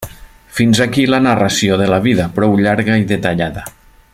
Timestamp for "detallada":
3.13-3.67